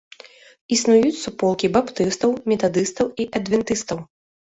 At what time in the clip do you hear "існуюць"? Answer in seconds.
0.77-1.17